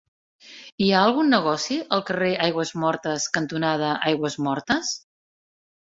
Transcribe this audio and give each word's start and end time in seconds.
Hi 0.85 0.87
ha 0.91 1.01
algun 1.07 1.29
negoci 1.33 1.77
al 1.99 2.03
carrer 2.09 2.31
Aigüesmortes 2.47 3.31
cantonada 3.39 3.95
Aigüesmortes? 4.11 4.95